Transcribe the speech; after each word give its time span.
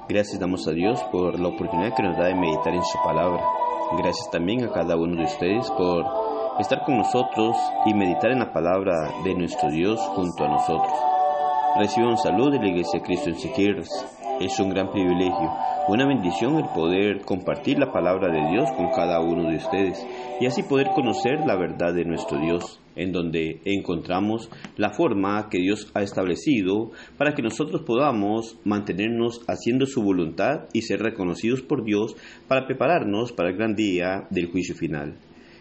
Gracias 0.08 0.40
damos 0.40 0.66
a 0.66 0.72
Dios 0.72 1.00
por 1.12 1.38
la 1.38 1.48
oportunidad 1.48 1.94
que 1.94 2.02
nos 2.02 2.16
da 2.16 2.26
de 2.26 2.34
meditar 2.34 2.74
en 2.74 2.82
su 2.82 2.98
palabra. 3.04 3.40
Gracias 3.96 4.28
también 4.32 4.64
a 4.64 4.72
cada 4.72 4.96
uno 4.96 5.14
de 5.14 5.26
ustedes 5.26 5.70
por 5.70 6.04
estar 6.58 6.82
con 6.84 6.98
nosotros 6.98 7.56
y 7.86 7.94
meditar 7.94 8.32
en 8.32 8.40
la 8.40 8.52
palabra 8.52 8.92
de 9.22 9.34
nuestro 9.36 9.70
Dios 9.70 10.00
junto 10.16 10.44
a 10.44 10.48
nosotros. 10.48 10.92
Reciban 11.78 12.18
salud 12.18 12.50
de 12.50 12.58
la 12.58 12.66
Iglesia 12.66 12.98
de 12.98 13.06
Cristo 13.06 13.30
en 13.30 13.36
Siquirres. 13.36 13.88
Es 14.40 14.58
un 14.58 14.70
gran 14.70 14.90
privilegio, 14.90 15.52
una 15.86 16.04
bendición 16.04 16.56
el 16.56 16.68
poder 16.74 17.20
compartir 17.24 17.78
la 17.78 17.92
palabra 17.92 18.28
de 18.28 18.50
Dios 18.50 18.72
con 18.72 18.90
cada 18.90 19.20
uno 19.20 19.50
de 19.50 19.56
ustedes 19.56 20.04
y 20.40 20.46
así 20.46 20.64
poder 20.64 20.88
conocer 20.96 21.46
la 21.46 21.54
verdad 21.54 21.94
de 21.94 22.04
nuestro 22.04 22.38
Dios, 22.38 22.81
en 22.96 23.12
donde 23.12 23.60
encontramos 23.64 24.50
la 24.76 24.90
forma 24.90 25.48
que 25.50 25.58
Dios 25.58 25.90
ha 25.94 26.02
establecido 26.02 26.90
para 27.16 27.34
que 27.34 27.42
nosotros 27.42 27.82
podamos 27.82 28.58
mantenernos 28.64 29.42
haciendo 29.48 29.86
su 29.86 30.02
voluntad 30.02 30.68
y 30.72 30.82
ser 30.82 31.00
reconocidos 31.00 31.62
por 31.62 31.84
Dios 31.84 32.16
para 32.48 32.66
prepararnos 32.66 33.32
para 33.32 33.50
el 33.50 33.56
gran 33.56 33.74
día 33.74 34.26
del 34.30 34.50
juicio 34.50 34.74
final. 34.74 35.18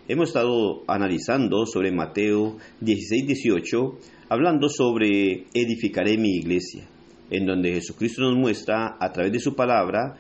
Hemos 0.08 0.30
estado 0.30 0.84
analizando 0.88 1.66
sobre 1.66 1.92
Mateo 1.92 2.58
16-18, 2.82 3.98
hablando 4.30 4.68
sobre 4.68 5.46
edificaré 5.54 6.18
mi 6.18 6.38
iglesia, 6.38 6.88
en 7.30 7.46
donde 7.46 7.74
Jesucristo 7.74 8.24
nos 8.24 8.36
muestra 8.36 8.98
a 9.00 9.12
través 9.14 9.32
de 9.32 9.40
su 9.40 9.56
palabra 9.56 10.18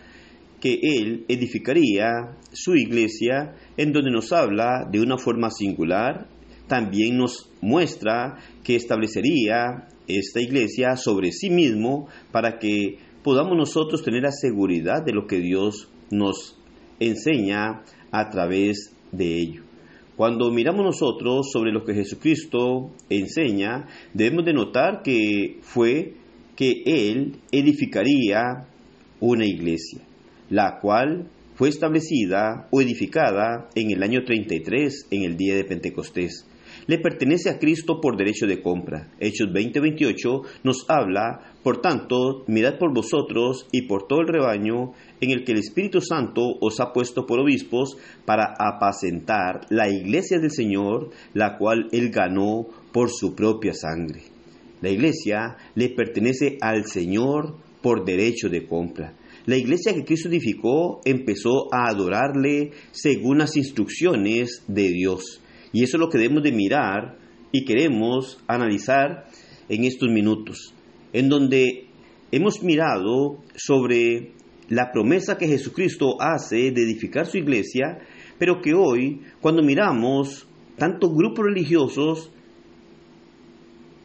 que 0.61 0.79
Él 0.81 1.25
edificaría 1.27 2.37
su 2.53 2.75
iglesia, 2.75 3.55
en 3.75 3.91
donde 3.91 4.11
nos 4.11 4.31
habla 4.31 4.87
de 4.89 5.01
una 5.01 5.17
forma 5.17 5.49
singular, 5.49 6.27
también 6.71 7.17
nos 7.17 7.51
muestra 7.59 8.37
que 8.63 8.77
establecería 8.77 9.89
esta 10.07 10.39
iglesia 10.39 10.95
sobre 10.95 11.33
sí 11.33 11.49
mismo 11.49 12.07
para 12.31 12.59
que 12.59 12.97
podamos 13.23 13.57
nosotros 13.57 14.01
tener 14.03 14.23
la 14.23 14.31
seguridad 14.31 15.03
de 15.03 15.11
lo 15.11 15.27
que 15.27 15.41
Dios 15.41 15.89
nos 16.11 16.57
enseña 17.01 17.83
a 18.09 18.29
través 18.29 18.95
de 19.11 19.37
ello. 19.37 19.63
Cuando 20.15 20.49
miramos 20.49 20.85
nosotros 20.85 21.49
sobre 21.51 21.73
lo 21.73 21.83
que 21.83 21.93
Jesucristo 21.93 22.91
enseña, 23.09 23.87
debemos 24.13 24.45
de 24.45 24.53
notar 24.53 25.01
que 25.03 25.57
fue 25.63 26.13
que 26.55 26.83
Él 26.85 27.33
edificaría 27.51 28.65
una 29.19 29.45
iglesia, 29.45 30.03
la 30.49 30.79
cual 30.79 31.27
fue 31.55 31.67
establecida 31.67 32.69
o 32.71 32.79
edificada 32.79 33.67
en 33.75 33.91
el 33.91 34.01
año 34.03 34.23
33, 34.23 35.07
en 35.11 35.23
el 35.23 35.35
día 35.35 35.55
de 35.55 35.65
Pentecostés. 35.65 36.47
Le 36.87 36.97
pertenece 36.97 37.49
a 37.49 37.59
Cristo 37.59 37.99
por 38.01 38.17
derecho 38.17 38.47
de 38.47 38.61
compra. 38.61 39.09
Hechos 39.19 39.51
20:28 39.51 40.41
nos 40.63 40.85
habla, 40.89 41.53
por 41.63 41.81
tanto, 41.81 42.43
mirad 42.47 42.77
por 42.77 42.93
vosotros 42.93 43.67
y 43.71 43.83
por 43.83 44.07
todo 44.07 44.21
el 44.21 44.27
rebaño 44.27 44.93
en 45.19 45.31
el 45.31 45.43
que 45.43 45.51
el 45.51 45.59
Espíritu 45.59 46.01
Santo 46.01 46.41
os 46.59 46.79
ha 46.79 46.91
puesto 46.91 47.25
por 47.25 47.39
obispos 47.39 47.97
para 48.25 48.55
apacentar 48.57 49.61
la 49.69 49.89
iglesia 49.89 50.39
del 50.39 50.51
Señor, 50.51 51.11
la 51.33 51.57
cual 51.57 51.87
él 51.91 52.09
ganó 52.09 52.67
por 52.91 53.09
su 53.09 53.35
propia 53.35 53.73
sangre. 53.73 54.23
La 54.81 54.89
iglesia 54.89 55.57
le 55.75 55.89
pertenece 55.89 56.57
al 56.59 56.85
Señor 56.85 57.55
por 57.81 58.03
derecho 58.05 58.49
de 58.49 58.65
compra. 58.65 59.13
La 59.45 59.57
iglesia 59.57 59.93
que 59.93 60.05
Cristo 60.05 60.29
edificó 60.29 61.01
empezó 61.03 61.73
a 61.73 61.89
adorarle 61.89 62.71
según 62.91 63.39
las 63.39 63.57
instrucciones 63.57 64.63
de 64.67 64.89
Dios. 64.89 65.40
Y 65.73 65.83
eso 65.83 65.97
es 65.97 66.01
lo 66.01 66.09
que 66.09 66.17
debemos 66.17 66.43
de 66.43 66.51
mirar 66.51 67.17
y 67.51 67.65
queremos 67.65 68.39
analizar 68.47 69.25
en 69.69 69.83
estos 69.83 70.09
minutos, 70.09 70.73
en 71.13 71.29
donde 71.29 71.87
hemos 72.31 72.61
mirado 72.63 73.37
sobre 73.55 74.31
la 74.69 74.91
promesa 74.91 75.37
que 75.37 75.47
Jesucristo 75.47 76.15
hace 76.21 76.71
de 76.71 76.83
edificar 76.83 77.25
su 77.25 77.37
iglesia, 77.37 77.99
pero 78.37 78.61
que 78.61 78.73
hoy, 78.73 79.21
cuando 79.41 79.61
miramos 79.61 80.47
tantos 80.77 81.11
grupos 81.13 81.45
religiosos, 81.45 82.31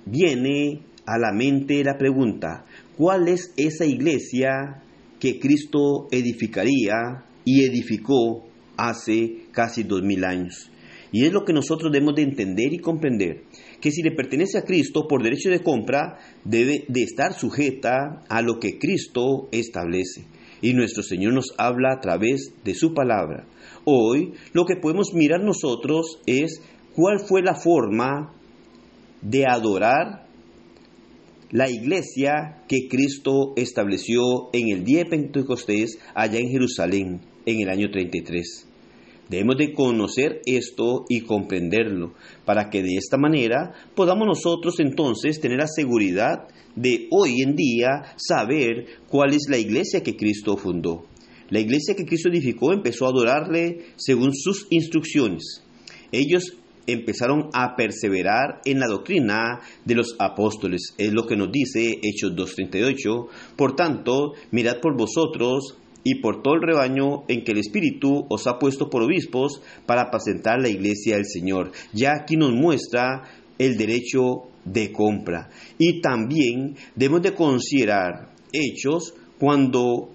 viene 0.04 0.82
a 1.06 1.18
la 1.18 1.32
mente 1.32 1.82
la 1.84 1.96
pregunta, 1.96 2.64
¿cuál 2.96 3.28
es 3.28 3.52
esa 3.56 3.86
iglesia 3.86 4.82
que 5.20 5.38
Cristo 5.38 6.08
edificaría 6.10 7.24
y 7.44 7.64
edificó 7.64 8.44
hace 8.76 9.46
casi 9.52 9.84
dos 9.84 10.02
mil 10.02 10.24
años? 10.24 10.70
Y 11.12 11.24
es 11.24 11.32
lo 11.32 11.44
que 11.44 11.52
nosotros 11.52 11.92
debemos 11.92 12.14
de 12.14 12.22
entender 12.22 12.72
y 12.72 12.78
comprender, 12.78 13.44
que 13.80 13.90
si 13.90 14.02
le 14.02 14.12
pertenece 14.12 14.58
a 14.58 14.64
Cristo 14.64 15.06
por 15.08 15.22
derecho 15.22 15.50
de 15.50 15.62
compra, 15.62 16.18
debe 16.44 16.84
de 16.88 17.02
estar 17.02 17.32
sujeta 17.32 18.22
a 18.28 18.42
lo 18.42 18.58
que 18.58 18.78
Cristo 18.78 19.48
establece. 19.52 20.26
Y 20.62 20.72
nuestro 20.72 21.02
Señor 21.02 21.34
nos 21.34 21.54
habla 21.58 21.92
a 21.92 22.00
través 22.00 22.52
de 22.64 22.74
su 22.74 22.94
palabra. 22.94 23.46
Hoy 23.84 24.32
lo 24.52 24.64
que 24.64 24.76
podemos 24.76 25.12
mirar 25.14 25.42
nosotros 25.42 26.20
es 26.26 26.60
cuál 26.94 27.20
fue 27.20 27.42
la 27.42 27.54
forma 27.54 28.32
de 29.22 29.44
adorar 29.46 30.26
la 31.50 31.70
iglesia 31.70 32.64
que 32.68 32.88
Cristo 32.88 33.52
estableció 33.56 34.50
en 34.52 34.68
el 34.68 34.84
día 34.84 35.04
de 35.04 35.10
Pentecostés 35.10 35.98
allá 36.14 36.38
en 36.38 36.50
Jerusalén 36.50 37.20
en 37.44 37.60
el 37.60 37.68
año 37.68 37.90
33. 37.90 38.66
Debemos 39.28 39.56
de 39.56 39.72
conocer 39.72 40.40
esto 40.46 41.04
y 41.08 41.22
comprenderlo 41.22 42.14
para 42.44 42.70
que 42.70 42.82
de 42.82 42.96
esta 42.96 43.16
manera 43.16 43.72
podamos 43.94 44.26
nosotros 44.26 44.78
entonces 44.78 45.40
tener 45.40 45.58
la 45.58 45.66
seguridad 45.66 46.46
de 46.76 47.08
hoy 47.10 47.42
en 47.42 47.56
día 47.56 48.14
saber 48.16 48.86
cuál 49.08 49.34
es 49.34 49.46
la 49.48 49.58
iglesia 49.58 50.02
que 50.02 50.16
Cristo 50.16 50.56
fundó. 50.56 51.06
La 51.50 51.60
iglesia 51.60 51.94
que 51.96 52.04
Cristo 52.04 52.28
edificó 52.28 52.72
empezó 52.72 53.06
a 53.06 53.10
adorarle 53.10 53.86
según 53.96 54.32
sus 54.32 54.66
instrucciones. 54.70 55.62
Ellos 56.12 56.56
empezaron 56.86 57.50
a 57.52 57.74
perseverar 57.76 58.60
en 58.64 58.78
la 58.78 58.86
doctrina 58.86 59.60
de 59.84 59.94
los 59.94 60.14
apóstoles. 60.18 60.94
Es 60.98 61.12
lo 61.12 61.26
que 61.26 61.36
nos 61.36 61.50
dice 61.50 61.98
Hechos 62.02 62.32
2.38. 62.32 63.26
Por 63.56 63.74
tanto, 63.74 64.34
mirad 64.50 64.80
por 64.80 64.96
vosotros 64.96 65.76
y 66.06 66.20
por 66.20 66.40
todo 66.40 66.54
el 66.54 66.62
rebaño 66.62 67.24
en 67.26 67.42
que 67.42 67.50
el 67.50 67.58
Espíritu 67.58 68.26
os 68.28 68.46
ha 68.46 68.60
puesto 68.60 68.88
por 68.88 69.02
obispos 69.02 69.60
para 69.86 70.02
apacentar 70.02 70.60
la 70.60 70.68
iglesia 70.68 71.16
del 71.16 71.26
Señor. 71.26 71.72
Ya 71.92 72.12
aquí 72.12 72.36
nos 72.36 72.52
muestra 72.52 73.24
el 73.58 73.76
derecho 73.76 74.44
de 74.64 74.92
compra. 74.92 75.48
Y 75.78 76.00
también 76.00 76.76
debemos 76.94 77.22
de 77.22 77.34
considerar 77.34 78.30
hechos 78.52 79.14
cuando 79.40 80.10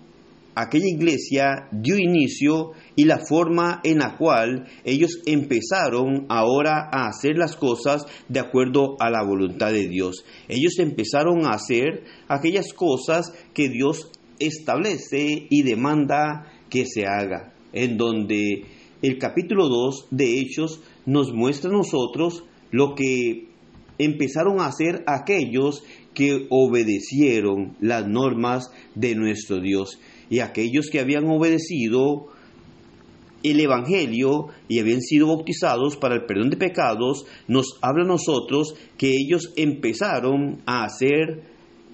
aquella 0.56 0.88
iglesia 0.88 1.68
dio 1.74 1.98
inicio 1.98 2.72
y 2.96 3.04
la 3.04 3.20
forma 3.20 3.82
en 3.84 4.00
la 4.00 4.16
cual 4.18 4.68
ellos 4.86 5.20
empezaron 5.26 6.26
ahora 6.30 6.90
a 6.90 7.08
hacer 7.08 7.36
las 7.36 7.58
cosas 7.58 8.06
de 8.30 8.40
acuerdo 8.40 8.96
a 9.02 9.10
la 9.10 9.24
voluntad 9.24 9.74
de 9.74 9.90
Dios. 9.90 10.24
Ellos 10.48 10.80
empezaron 10.80 11.46
a 11.46 11.56
hacer 11.56 12.06
aquellas 12.30 12.72
cosas 12.72 13.34
que 13.54 13.68
Dios 13.68 14.10
establece 14.42 15.48
y 15.50 15.64
demanda 15.64 16.52
que 16.70 16.86
se 16.86 17.06
haga, 17.06 17.54
en 17.74 17.98
donde 17.98 18.66
el 19.02 19.18
capítulo 19.18 19.68
2 19.68 20.08
de 20.12 20.40
Hechos 20.40 20.82
nos 21.06 21.34
muestra 21.34 21.70
a 21.70 21.74
nosotros 21.74 22.44
lo 22.72 22.96
que 22.96 23.48
empezaron 23.98 24.60
a 24.60 24.68
hacer 24.68 25.04
aquellos 25.08 25.84
que 26.14 26.48
obedecieron 26.50 27.76
las 27.80 28.08
normas 28.08 28.72
de 28.96 29.16
nuestro 29.16 29.60
Dios 29.60 30.00
y 30.30 30.40
aquellos 30.40 30.90
que 30.90 31.00
habían 31.00 31.28
obedecido 31.28 32.28
el 33.44 33.60
Evangelio 33.60 34.48
y 34.68 34.80
habían 34.80 35.02
sido 35.02 35.28
bautizados 35.28 35.98
para 35.98 36.16
el 36.16 36.26
perdón 36.26 36.50
de 36.52 36.58
pecados, 36.58 37.26
nos 37.48 37.78
habla 37.82 38.04
a 38.04 38.08
nosotros 38.08 38.76
que 38.98 39.10
ellos 39.10 39.52
empezaron 39.56 40.62
a 40.66 40.84
hacer 40.84 41.44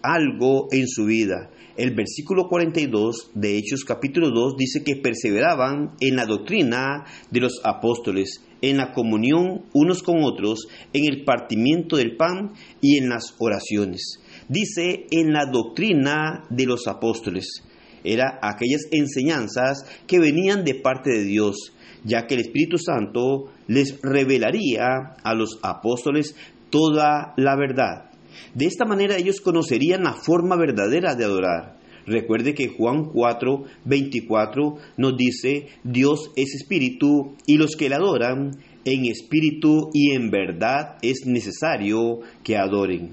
algo 0.01 0.67
en 0.71 0.87
su 0.87 1.05
vida. 1.05 1.49
El 1.77 1.93
versículo 1.93 2.47
42 2.47 3.33
de 3.35 3.55
Hechos 3.55 3.85
capítulo 3.85 4.31
2 4.31 4.55
dice 4.57 4.83
que 4.83 4.95
perseveraban 4.95 5.91
en 5.99 6.15
la 6.15 6.25
doctrina 6.25 7.05
de 7.29 7.39
los 7.39 7.61
apóstoles, 7.63 8.41
en 8.63 8.77
la 8.77 8.93
comunión 8.93 9.65
unos 9.73 10.01
con 10.01 10.23
otros, 10.23 10.67
en 10.93 11.05
el 11.05 11.23
partimiento 11.23 11.97
del 11.97 12.17
pan 12.17 12.53
y 12.81 12.97
en 12.97 13.09
las 13.09 13.35
oraciones. 13.37 14.19
dice 14.49 15.05
en 15.11 15.33
la 15.33 15.45
doctrina 15.45 16.45
de 16.49 16.65
los 16.65 16.87
apóstoles. 16.87 17.61
Era 18.03 18.39
aquellas 18.41 18.87
enseñanzas 18.91 19.85
que 20.07 20.19
venían 20.19 20.63
de 20.63 20.73
parte 20.73 21.11
de 21.11 21.25
Dios, 21.25 21.73
ya 22.03 22.25
que 22.25 22.33
el 22.33 22.41
Espíritu 22.41 22.79
Santo 22.79 23.51
les 23.67 24.01
revelaría 24.01 24.87
a 25.23 25.35
los 25.35 25.59
apóstoles 25.61 26.35
toda 26.71 27.35
la 27.37 27.55
verdad. 27.55 28.06
De 28.53 28.65
esta 28.65 28.85
manera 28.85 29.17
ellos 29.17 29.41
conocerían 29.41 30.03
la 30.03 30.13
forma 30.13 30.55
verdadera 30.55 31.15
de 31.15 31.25
adorar. 31.25 31.77
Recuerde 32.05 32.53
que 32.53 32.69
Juan 32.69 33.05
4, 33.11 33.65
24 33.83 34.77
nos 34.95 35.17
dice, 35.17 35.67
Dios 35.83 36.31
es 36.37 36.55
espíritu 36.55 37.35
y 37.45 37.57
los 37.57 37.75
que 37.75 37.89
le 37.89 37.95
adoran 37.95 38.51
en 38.85 39.05
espíritu 39.05 39.89
y 39.93 40.11
en 40.11 40.31
verdad 40.31 40.97
es 41.01 41.25
necesario 41.25 42.19
que 42.43 42.55
adoren. 42.55 43.11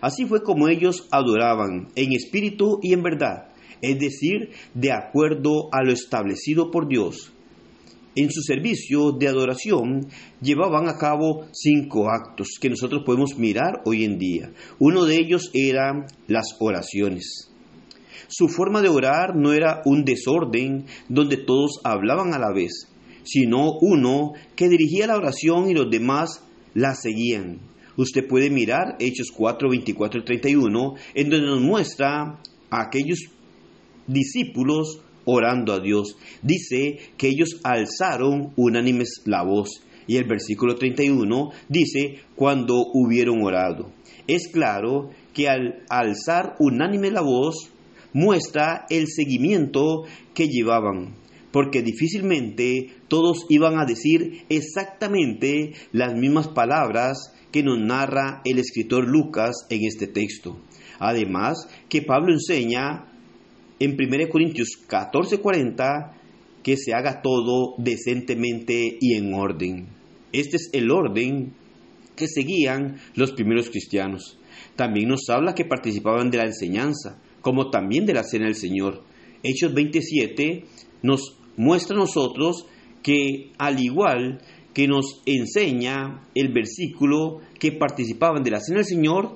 Así 0.00 0.24
fue 0.24 0.42
como 0.42 0.68
ellos 0.68 1.06
adoraban 1.10 1.88
en 1.94 2.12
espíritu 2.12 2.80
y 2.82 2.94
en 2.94 3.02
verdad, 3.02 3.48
es 3.82 3.98
decir, 3.98 4.50
de 4.72 4.92
acuerdo 4.92 5.68
a 5.72 5.84
lo 5.84 5.92
establecido 5.92 6.70
por 6.70 6.88
Dios. 6.88 7.32
En 8.16 8.28
su 8.30 8.42
servicio 8.42 9.12
de 9.12 9.28
adoración 9.28 10.08
llevaban 10.42 10.88
a 10.88 10.98
cabo 10.98 11.46
cinco 11.52 12.10
actos 12.10 12.58
que 12.60 12.68
nosotros 12.68 13.02
podemos 13.06 13.38
mirar 13.38 13.82
hoy 13.84 14.04
en 14.04 14.18
día. 14.18 14.50
Uno 14.80 15.04
de 15.04 15.16
ellos 15.16 15.50
eran 15.54 16.06
las 16.26 16.56
oraciones. 16.58 17.50
Su 18.26 18.48
forma 18.48 18.82
de 18.82 18.88
orar 18.88 19.36
no 19.36 19.52
era 19.52 19.82
un 19.84 20.04
desorden 20.04 20.86
donde 21.08 21.36
todos 21.36 21.80
hablaban 21.84 22.34
a 22.34 22.38
la 22.38 22.52
vez, 22.52 22.88
sino 23.22 23.78
uno 23.80 24.32
que 24.56 24.68
dirigía 24.68 25.06
la 25.06 25.16
oración 25.16 25.70
y 25.70 25.74
los 25.74 25.88
demás 25.88 26.42
la 26.74 26.94
seguían. 26.96 27.60
Usted 27.96 28.26
puede 28.26 28.50
mirar 28.50 28.96
Hechos 28.98 29.28
4, 29.36 29.68
24 29.70 30.20
y 30.20 30.24
31, 30.24 30.94
en 31.14 31.30
donde 31.30 31.46
nos 31.46 31.60
muestra 31.60 32.40
a 32.70 32.82
aquellos 32.82 33.20
discípulos 34.06 35.00
orando 35.30 35.72
a 35.72 35.80
Dios. 35.80 36.16
Dice 36.42 36.98
que 37.16 37.28
ellos 37.28 37.60
alzaron 37.64 38.52
unánimes 38.56 39.22
la 39.24 39.42
voz. 39.42 39.82
Y 40.06 40.16
el 40.16 40.24
versículo 40.24 40.74
31 40.74 41.50
dice, 41.68 42.20
cuando 42.34 42.84
hubieron 42.94 43.42
orado. 43.42 43.92
Es 44.26 44.48
claro 44.48 45.10
que 45.32 45.48
al 45.48 45.84
alzar 45.88 46.56
unánime 46.58 47.10
la 47.10 47.20
voz, 47.20 47.70
muestra 48.12 48.86
el 48.90 49.06
seguimiento 49.06 50.04
que 50.34 50.48
llevaban, 50.48 51.14
porque 51.52 51.82
difícilmente 51.82 52.88
todos 53.08 53.46
iban 53.48 53.78
a 53.78 53.84
decir 53.84 54.44
exactamente 54.48 55.74
las 55.92 56.14
mismas 56.14 56.48
palabras 56.48 57.32
que 57.52 57.62
nos 57.62 57.78
narra 57.78 58.40
el 58.44 58.58
escritor 58.58 59.08
Lucas 59.08 59.66
en 59.70 59.84
este 59.84 60.06
texto. 60.06 60.60
Además, 60.98 61.68
que 61.88 62.02
Pablo 62.02 62.32
enseña 62.32 63.09
en 63.80 63.96
1 63.98 64.28
Corintios 64.28 64.78
14:40 64.88 66.12
que 66.62 66.76
se 66.76 66.92
haga 66.92 67.22
todo 67.22 67.74
decentemente 67.78 68.98
y 69.00 69.14
en 69.14 69.34
orden. 69.34 69.88
Este 70.32 70.56
es 70.56 70.70
el 70.72 70.90
orden 70.90 71.54
que 72.14 72.28
seguían 72.28 72.98
los 73.14 73.32
primeros 73.32 73.70
cristianos. 73.70 74.38
También 74.76 75.08
nos 75.08 75.28
habla 75.30 75.54
que 75.54 75.64
participaban 75.64 76.30
de 76.30 76.38
la 76.38 76.44
enseñanza, 76.44 77.20
como 77.40 77.70
también 77.70 78.04
de 78.04 78.12
la 78.12 78.22
cena 78.22 78.44
del 78.44 78.54
Señor. 78.54 79.02
Hechos 79.42 79.72
27 79.72 80.64
nos 81.02 81.38
muestra 81.56 81.96
a 81.96 82.00
nosotros 82.00 82.66
que 83.02 83.52
al 83.56 83.80
igual 83.80 84.42
que 84.74 84.86
nos 84.86 85.22
enseña 85.24 86.28
el 86.34 86.52
versículo 86.52 87.40
que 87.58 87.72
participaban 87.72 88.42
de 88.42 88.50
la 88.50 88.60
cena 88.60 88.78
del 88.78 88.86
Señor, 88.86 89.34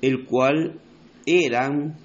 el 0.00 0.24
cual 0.24 0.80
eran 1.26 1.98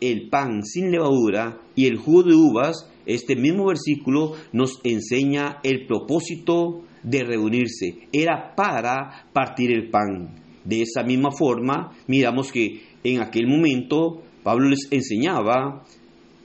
el 0.00 0.28
pan 0.28 0.62
sin 0.64 0.90
levadura 0.90 1.60
y 1.74 1.86
el 1.86 1.96
jugo 1.96 2.22
de 2.24 2.34
uvas, 2.34 2.90
este 3.06 3.36
mismo 3.36 3.66
versículo 3.66 4.32
nos 4.52 4.80
enseña 4.84 5.58
el 5.62 5.86
propósito 5.86 6.82
de 7.02 7.22
reunirse. 7.22 8.08
Era 8.12 8.54
para 8.54 9.28
partir 9.32 9.70
el 9.70 9.90
pan. 9.90 10.42
De 10.64 10.82
esa 10.82 11.02
misma 11.02 11.30
forma, 11.30 11.92
miramos 12.06 12.50
que 12.50 12.80
en 13.04 13.20
aquel 13.20 13.46
momento 13.46 14.22
Pablo 14.42 14.70
les 14.70 14.88
enseñaba 14.90 15.84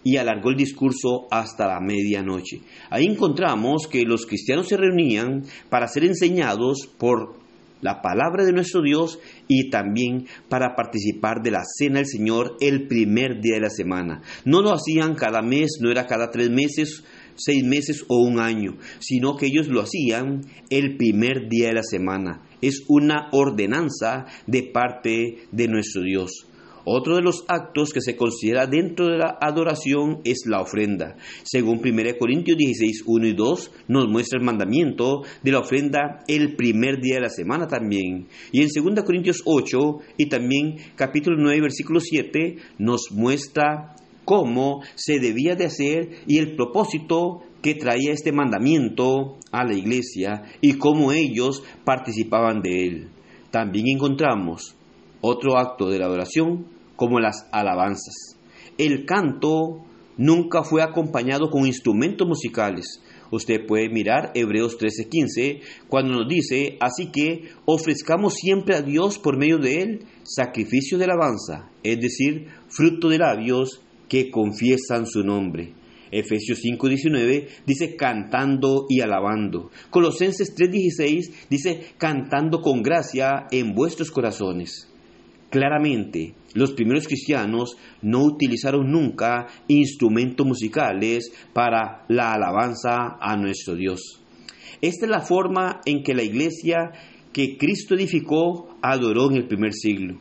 y 0.03 0.17
alargó 0.17 0.49
el 0.49 0.57
discurso 0.57 1.27
hasta 1.31 1.67
la 1.67 1.79
medianoche. 1.79 2.61
Ahí 2.89 3.05
encontramos 3.05 3.87
que 3.87 4.03
los 4.03 4.25
cristianos 4.25 4.67
se 4.67 4.77
reunían 4.77 5.43
para 5.69 5.87
ser 5.87 6.03
enseñados 6.05 6.89
por 6.97 7.39
la 7.81 8.01
palabra 8.01 8.45
de 8.45 8.53
nuestro 8.53 8.81
Dios 8.81 9.19
y 9.47 9.69
también 9.69 10.27
para 10.49 10.75
participar 10.75 11.41
de 11.41 11.51
la 11.51 11.63
cena 11.63 11.99
del 11.99 12.07
Señor 12.07 12.57
el 12.59 12.87
primer 12.87 13.41
día 13.41 13.55
de 13.55 13.61
la 13.61 13.69
semana. 13.69 14.21
No 14.45 14.61
lo 14.61 14.73
hacían 14.73 15.15
cada 15.15 15.41
mes, 15.41 15.79
no 15.81 15.89
era 15.89 16.05
cada 16.05 16.29
tres 16.31 16.49
meses, 16.49 17.03
seis 17.35 17.63
meses 17.63 18.05
o 18.07 18.17
un 18.17 18.39
año, 18.39 18.77
sino 18.99 19.35
que 19.35 19.47
ellos 19.47 19.67
lo 19.67 19.81
hacían 19.81 20.41
el 20.69 20.97
primer 20.97 21.47
día 21.49 21.67
de 21.69 21.75
la 21.75 21.83
semana. 21.83 22.43
Es 22.61 22.83
una 22.87 23.29
ordenanza 23.31 24.25
de 24.45 24.63
parte 24.63 25.47
de 25.51 25.67
nuestro 25.67 26.03
Dios. 26.03 26.48
Otro 26.85 27.15
de 27.15 27.21
los 27.21 27.45
actos 27.47 27.93
que 27.93 28.01
se 28.01 28.15
considera 28.15 28.67
dentro 28.67 29.07
de 29.07 29.17
la 29.17 29.37
adoración 29.41 30.21
es 30.23 30.45
la 30.45 30.61
ofrenda. 30.61 31.17
Según 31.43 31.79
1 31.83 32.17
Corintios 32.17 32.57
16, 32.57 33.03
1 33.05 33.27
y 33.27 33.33
2 33.33 33.71
nos 33.87 34.07
muestra 34.07 34.39
el 34.39 34.45
mandamiento 34.45 35.23
de 35.43 35.51
la 35.51 35.59
ofrenda 35.59 36.23
el 36.27 36.55
primer 36.55 37.01
día 37.01 37.15
de 37.15 37.21
la 37.21 37.29
semana 37.29 37.67
también. 37.67 38.27
Y 38.51 38.61
en 38.61 38.67
2 38.67 39.03
Corintios 39.03 39.41
8 39.45 39.79
y 40.17 40.27
también 40.27 40.77
capítulo 40.95 41.37
9, 41.39 41.61
versículo 41.61 41.99
7 41.99 42.57
nos 42.77 43.11
muestra 43.11 43.95
cómo 44.25 44.81
se 44.95 45.19
debía 45.19 45.55
de 45.55 45.65
hacer 45.65 46.09
y 46.27 46.37
el 46.37 46.55
propósito 46.55 47.43
que 47.61 47.75
traía 47.75 48.13
este 48.13 48.31
mandamiento 48.31 49.37
a 49.51 49.63
la 49.65 49.73
iglesia 49.73 50.43
y 50.61 50.73
cómo 50.73 51.11
ellos 51.11 51.63
participaban 51.83 52.61
de 52.61 52.85
él. 52.85 53.09
También 53.51 53.87
encontramos 53.87 54.75
otro 55.21 55.57
acto 55.57 55.89
de 55.89 55.99
la 55.99 56.05
adoración 56.05 56.67
como 56.95 57.19
las 57.19 57.47
alabanzas. 57.51 58.37
El 58.77 59.05
canto 59.05 59.85
nunca 60.17 60.63
fue 60.63 60.81
acompañado 60.83 61.49
con 61.49 61.65
instrumentos 61.65 62.27
musicales. 62.27 63.01
Usted 63.31 63.65
puede 63.67 63.89
mirar 63.89 64.31
Hebreos 64.33 64.77
13:15 64.77 65.61
cuando 65.87 66.13
nos 66.13 66.27
dice, 66.27 66.77
así 66.79 67.11
que 67.11 67.49
ofrezcamos 67.65 68.33
siempre 68.33 68.75
a 68.75 68.81
Dios 68.81 69.19
por 69.19 69.37
medio 69.37 69.59
de 69.59 69.81
él 69.81 69.99
sacrificio 70.23 70.97
de 70.97 71.05
alabanza, 71.05 71.69
es 71.83 71.99
decir, 71.99 72.47
fruto 72.67 73.09
de 73.09 73.19
labios 73.19 73.81
que 74.07 74.31
confiesan 74.31 75.05
su 75.05 75.23
nombre. 75.23 75.73
Efesios 76.11 76.59
5:19 76.63 77.47
dice 77.65 77.95
cantando 77.95 78.87
y 78.89 79.01
alabando. 79.01 79.69
Colosenses 79.89 80.55
3:16 80.55 81.47
dice 81.49 81.93
cantando 81.97 82.61
con 82.61 82.81
gracia 82.81 83.47
en 83.51 83.73
vuestros 83.73 84.11
corazones. 84.11 84.89
Claramente, 85.49 86.35
los 86.53 86.73
primeros 86.73 87.07
cristianos 87.07 87.75
no 88.03 88.23
utilizaron 88.23 88.91
nunca 88.91 89.47
instrumentos 89.67 90.45
musicales 90.45 91.31
para 91.53 92.05
la 92.07 92.33
alabanza 92.33 93.17
a 93.19 93.35
nuestro 93.35 93.75
Dios. 93.75 94.21
Esta 94.79 95.05
es 95.05 95.09
la 95.11 95.21
forma 95.21 95.81
en 95.85 96.03
que 96.03 96.13
la 96.13 96.21
iglesia 96.21 96.91
que 97.33 97.57
Cristo 97.57 97.95
edificó 97.95 98.77
adoró 98.81 99.31
en 99.31 99.37
el 99.37 99.47
primer 99.47 99.73
siglo. 99.73 100.19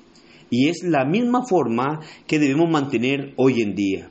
Y 0.50 0.68
es 0.68 0.82
la 0.82 1.04
misma 1.04 1.44
forma 1.46 2.00
que 2.26 2.38
debemos 2.38 2.70
mantener 2.70 3.34
hoy 3.36 3.60
en 3.60 3.74
día. 3.74 4.10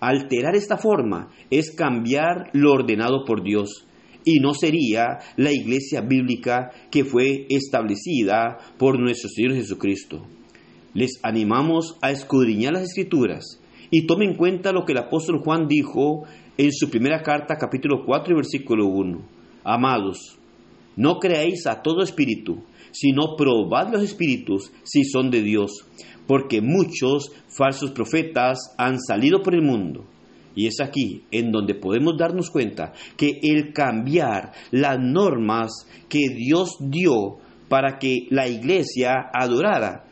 Alterar 0.00 0.56
esta 0.56 0.78
forma 0.78 1.30
es 1.48 1.70
cambiar 1.70 2.50
lo 2.52 2.72
ordenado 2.72 3.24
por 3.24 3.44
Dios 3.44 3.86
y 4.24 4.40
no 4.40 4.52
sería 4.52 5.18
la 5.36 5.52
iglesia 5.52 6.00
bíblica 6.00 6.72
que 6.90 7.04
fue 7.04 7.46
establecida 7.48 8.58
por 8.78 8.98
nuestro 8.98 9.28
Señor 9.28 9.54
Jesucristo 9.54 10.26
les 10.96 11.20
animamos 11.22 11.98
a 12.00 12.10
escudriñar 12.10 12.72
las 12.72 12.84
escrituras 12.84 13.60
y 13.90 14.06
tomen 14.06 14.30
en 14.30 14.36
cuenta 14.36 14.72
lo 14.72 14.86
que 14.86 14.92
el 14.92 14.98
apóstol 14.98 15.40
Juan 15.44 15.68
dijo 15.68 16.24
en 16.56 16.72
su 16.72 16.88
primera 16.88 17.22
carta 17.22 17.56
capítulo 17.58 18.02
4 18.06 18.34
versículo 18.34 18.86
1. 18.86 19.20
Amados, 19.62 20.38
no 20.96 21.18
creáis 21.18 21.66
a 21.66 21.82
todo 21.82 22.02
espíritu, 22.02 22.62
sino 22.92 23.36
probad 23.36 23.92
los 23.92 24.02
espíritus 24.02 24.72
si 24.84 25.04
son 25.04 25.30
de 25.30 25.42
Dios, 25.42 25.84
porque 26.26 26.62
muchos 26.62 27.30
falsos 27.46 27.90
profetas 27.90 28.74
han 28.78 28.98
salido 28.98 29.42
por 29.42 29.54
el 29.54 29.60
mundo. 29.60 30.06
Y 30.54 30.66
es 30.66 30.80
aquí 30.80 31.24
en 31.30 31.52
donde 31.52 31.74
podemos 31.74 32.16
darnos 32.16 32.48
cuenta 32.48 32.94
que 33.18 33.38
el 33.42 33.74
cambiar 33.74 34.52
las 34.70 34.98
normas 34.98 35.72
que 36.08 36.30
Dios 36.34 36.78
dio 36.80 37.36
para 37.68 37.98
que 37.98 38.20
la 38.30 38.48
iglesia 38.48 39.28
adorara 39.34 40.06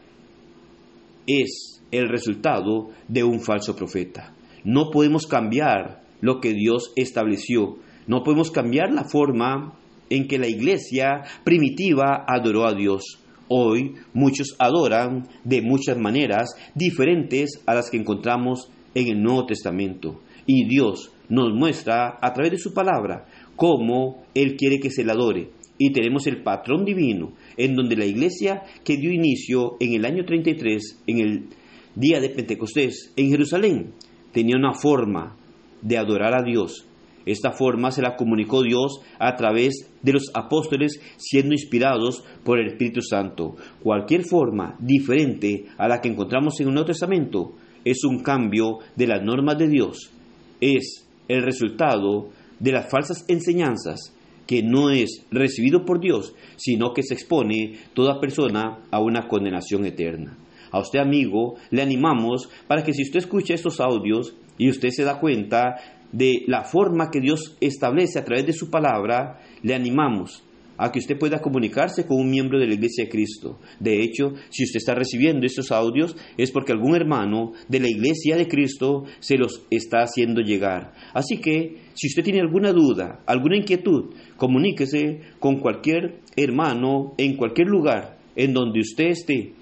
es 1.26 1.82
el 1.90 2.08
resultado 2.08 2.90
de 3.08 3.24
un 3.24 3.40
falso 3.40 3.76
profeta. 3.76 4.34
No 4.64 4.90
podemos 4.90 5.26
cambiar 5.26 6.02
lo 6.20 6.40
que 6.40 6.52
Dios 6.54 6.92
estableció. 6.96 7.76
No 8.06 8.22
podemos 8.22 8.50
cambiar 8.50 8.92
la 8.92 9.04
forma 9.04 9.78
en 10.10 10.26
que 10.26 10.38
la 10.38 10.48
iglesia 10.48 11.22
primitiva 11.44 12.24
adoró 12.26 12.66
a 12.66 12.74
Dios. 12.74 13.20
Hoy 13.48 13.94
muchos 14.14 14.56
adoran 14.58 15.28
de 15.44 15.60
muchas 15.60 15.98
maneras 15.98 16.54
diferentes 16.74 17.62
a 17.66 17.74
las 17.74 17.90
que 17.90 17.98
encontramos 17.98 18.70
en 18.94 19.08
el 19.08 19.22
Nuevo 19.22 19.46
Testamento. 19.46 20.22
Y 20.46 20.66
Dios 20.66 21.12
nos 21.28 21.52
muestra 21.54 22.18
a 22.20 22.32
través 22.32 22.52
de 22.52 22.58
su 22.58 22.72
palabra 22.72 23.26
cómo 23.56 24.24
Él 24.34 24.56
quiere 24.56 24.78
que 24.78 24.90
se 24.90 25.04
le 25.04 25.12
adore. 25.12 25.50
Y 25.84 25.90
tenemos 25.90 26.26
el 26.26 26.42
patrón 26.42 26.86
divino, 26.86 27.34
en 27.58 27.76
donde 27.76 27.94
la 27.94 28.06
iglesia 28.06 28.62
que 28.86 28.96
dio 28.96 29.12
inicio 29.12 29.76
en 29.80 29.92
el 29.92 30.06
año 30.06 30.24
33, 30.24 31.02
en 31.06 31.18
el 31.18 31.48
día 31.94 32.20
de 32.20 32.30
Pentecostés, 32.30 33.12
en 33.16 33.28
Jerusalén, 33.28 33.92
tenía 34.32 34.56
una 34.56 34.72
forma 34.72 35.36
de 35.82 35.98
adorar 35.98 36.34
a 36.34 36.42
Dios. 36.42 36.86
Esta 37.26 37.52
forma 37.52 37.90
se 37.90 38.00
la 38.00 38.16
comunicó 38.16 38.62
Dios 38.62 39.02
a 39.18 39.36
través 39.36 39.90
de 40.00 40.12
los 40.14 40.30
apóstoles 40.32 41.02
siendo 41.18 41.52
inspirados 41.52 42.24
por 42.44 42.58
el 42.58 42.68
Espíritu 42.68 43.02
Santo. 43.02 43.54
Cualquier 43.82 44.24
forma 44.24 44.78
diferente 44.80 45.66
a 45.76 45.86
la 45.86 46.00
que 46.00 46.08
encontramos 46.08 46.58
en 46.60 46.68
el 46.68 46.72
Nuevo 46.72 46.86
Testamento 46.86 47.56
es 47.84 48.04
un 48.04 48.22
cambio 48.22 48.78
de 48.96 49.06
las 49.06 49.22
normas 49.22 49.58
de 49.58 49.68
Dios. 49.68 50.10
Es 50.62 51.06
el 51.28 51.42
resultado 51.42 52.30
de 52.58 52.72
las 52.72 52.90
falsas 52.90 53.26
enseñanzas 53.28 54.14
que 54.46 54.62
no 54.62 54.90
es 54.90 55.24
recibido 55.30 55.84
por 55.84 56.00
Dios, 56.00 56.34
sino 56.56 56.92
que 56.92 57.02
se 57.02 57.14
expone 57.14 57.78
toda 57.94 58.20
persona 58.20 58.80
a 58.90 59.00
una 59.00 59.28
condenación 59.28 59.86
eterna. 59.86 60.36
A 60.70 60.80
usted, 60.80 60.98
amigo, 60.98 61.54
le 61.70 61.82
animamos 61.82 62.48
para 62.66 62.82
que 62.82 62.92
si 62.92 63.02
usted 63.02 63.20
escucha 63.20 63.54
estos 63.54 63.80
audios 63.80 64.34
y 64.58 64.68
usted 64.68 64.90
se 64.90 65.04
da 65.04 65.20
cuenta 65.20 65.76
de 66.12 66.42
la 66.46 66.64
forma 66.64 67.10
que 67.10 67.20
Dios 67.20 67.56
establece 67.60 68.18
a 68.18 68.24
través 68.24 68.46
de 68.46 68.52
su 68.52 68.70
palabra, 68.70 69.40
le 69.62 69.74
animamos 69.74 70.42
a 70.76 70.90
que 70.90 70.98
usted 70.98 71.18
pueda 71.18 71.40
comunicarse 71.40 72.06
con 72.06 72.18
un 72.18 72.30
miembro 72.30 72.58
de 72.58 72.66
la 72.66 72.74
Iglesia 72.74 73.04
de 73.04 73.10
Cristo. 73.10 73.60
De 73.80 74.02
hecho, 74.02 74.34
si 74.50 74.64
usted 74.64 74.78
está 74.78 74.94
recibiendo 74.94 75.46
estos 75.46 75.70
audios 75.72 76.16
es 76.36 76.50
porque 76.50 76.72
algún 76.72 76.96
hermano 76.96 77.52
de 77.68 77.80
la 77.80 77.88
Iglesia 77.88 78.36
de 78.36 78.48
Cristo 78.48 79.04
se 79.20 79.36
los 79.36 79.66
está 79.70 80.02
haciendo 80.02 80.40
llegar. 80.40 80.92
Así 81.12 81.38
que, 81.38 81.78
si 81.94 82.08
usted 82.08 82.24
tiene 82.24 82.40
alguna 82.40 82.72
duda, 82.72 83.22
alguna 83.26 83.56
inquietud, 83.56 84.14
comuníquese 84.36 85.20
con 85.38 85.60
cualquier 85.60 86.20
hermano 86.36 87.14
en 87.18 87.36
cualquier 87.36 87.68
lugar 87.68 88.18
en 88.36 88.52
donde 88.52 88.80
usted 88.80 89.06
esté 89.06 89.52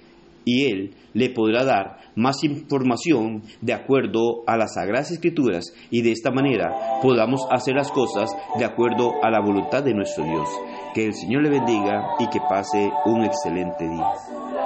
y 0.45 0.65
él 0.65 0.95
le 1.15 1.31
podrá 1.31 1.65
dar 1.65 2.02
más 2.15 2.45
información 2.45 3.43
de 3.61 3.73
acuerdo 3.73 4.43
a 4.47 4.57
las 4.57 4.75
Sagradas 4.75 5.11
Escrituras 5.11 5.73
y 5.91 6.03
de 6.03 6.13
esta 6.13 6.31
manera 6.31 7.01
podamos 7.01 7.47
hacer 7.51 7.75
las 7.75 7.91
cosas 7.91 8.31
de 8.59 8.65
acuerdo 8.65 9.13
a 9.23 9.31
la 9.31 9.41
voluntad 9.41 9.83
de 9.83 9.95
nuestro 9.95 10.25
Dios. 10.25 10.49
Que 10.95 11.07
el 11.07 11.15
Señor 11.15 11.43
le 11.43 11.51
bendiga 11.51 12.03
y 12.19 12.29
que 12.29 12.41
pase 12.49 12.91
un 13.07 13.25
excelente 13.25 13.89
día. 13.89 14.62